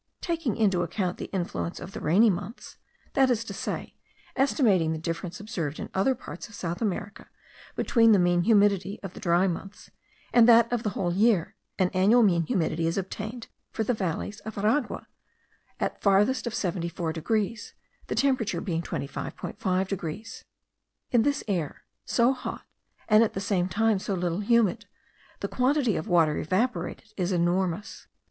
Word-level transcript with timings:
Taking 0.21 0.57
into 0.57 0.81
account 0.81 1.17
the 1.19 1.25
influence 1.31 1.79
of 1.79 1.91
the 1.91 1.99
rainy 1.99 2.31
months, 2.31 2.77
that 3.13 3.29
is 3.29 3.43
to 3.43 3.53
say, 3.53 3.93
estimating 4.35 4.93
the 4.93 4.97
difference 4.97 5.39
observed 5.39 5.79
in 5.79 5.91
other 5.93 6.15
parts 6.15 6.49
of 6.49 6.55
South 6.55 6.81
America 6.81 7.29
between 7.75 8.11
the 8.11 8.17
mean 8.17 8.41
humidity 8.41 8.99
of 9.03 9.13
the 9.13 9.19
dry 9.19 9.45
months 9.45 9.91
and 10.33 10.49
that 10.49 10.73
of 10.73 10.81
the 10.81 10.97
whole 10.97 11.13
year; 11.13 11.55
an 11.77 11.91
annual 11.93 12.23
mean 12.23 12.47
humidity 12.47 12.87
is 12.87 12.97
obtained, 12.97 13.45
for 13.69 13.83
the 13.83 13.93
valleys 13.93 14.39
of 14.39 14.57
Aragua, 14.57 15.05
at 15.79 16.01
farthest 16.01 16.47
of 16.47 16.55
74 16.55 17.13
degrees, 17.13 17.75
the 18.07 18.15
temperature 18.15 18.59
being 18.59 18.81
25.5 18.81 19.87
degrees. 19.87 20.45
In 21.11 21.21
this 21.21 21.43
air, 21.47 21.83
so 22.05 22.33
hot, 22.33 22.65
and 23.07 23.23
at 23.23 23.33
the 23.33 23.39
same 23.39 23.69
time 23.69 23.99
so 23.99 24.15
little 24.15 24.39
humid, 24.39 24.87
the 25.41 25.47
quantity 25.47 25.95
of 25.95 26.07
water 26.07 26.39
evaporated 26.39 27.13
is 27.17 27.31
enormous. 27.31 28.07